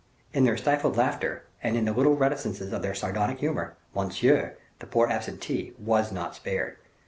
[0.33, 4.87] In their stifled laughter, and in the little reticences of their sardonic humor, Monsieur, the
[4.87, 6.77] poor absentee, was not spared.